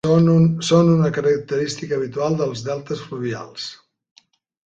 [0.67, 3.67] Són una característica habitual dels deltes fluvials.